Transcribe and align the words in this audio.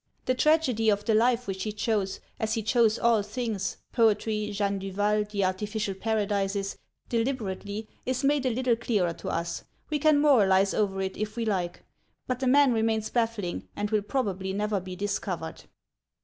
The 0.25 0.33
tragedy 0.33 0.89
of 0.89 1.05
the 1.05 1.13
life 1.13 1.45
which 1.45 1.61
he 1.61 1.71
chose, 1.71 2.19
as 2.39 2.55
he 2.55 2.63
chose 2.63 2.97
all 2.97 3.21
things 3.21 3.77
(poetry, 3.91 4.49
Jeanne 4.51 4.79
Duval, 4.79 5.25
the 5.25 5.45
'artificial 5.45 5.93
paradises') 5.93 6.75
deliberately, 7.07 7.87
is 8.03 8.23
made 8.23 8.47
a 8.47 8.49
little 8.49 8.75
clearer 8.75 9.13
to 9.13 9.29
us; 9.29 9.63
we 9.91 9.99
can 9.99 10.17
moralise 10.19 10.73
over 10.73 11.01
it 11.01 11.17
if 11.17 11.35
we 11.35 11.45
like. 11.45 11.83
But 12.25 12.39
the 12.39 12.47
man 12.47 12.73
remains 12.73 13.11
baffling, 13.11 13.67
and 13.75 13.91
will 13.91 14.01
probably 14.01 14.53
never 14.53 14.79
be 14.79 14.95
discovered. 14.95 15.65